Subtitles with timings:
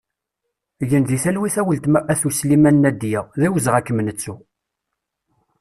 [0.89, 4.35] Gen di talwit a weltma At Usliman Nadya, d awezɣi ad kem-nettu!